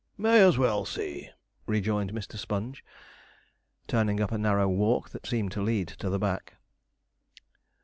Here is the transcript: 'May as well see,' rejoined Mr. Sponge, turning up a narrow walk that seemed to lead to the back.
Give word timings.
'May 0.17 0.41
as 0.41 0.57
well 0.57 0.83
see,' 0.83 1.29
rejoined 1.67 2.11
Mr. 2.11 2.35
Sponge, 2.35 2.83
turning 3.87 4.19
up 4.19 4.31
a 4.31 4.37
narrow 4.39 4.67
walk 4.67 5.11
that 5.11 5.27
seemed 5.27 5.51
to 5.51 5.61
lead 5.61 5.89
to 5.89 6.09
the 6.09 6.17
back. 6.17 6.55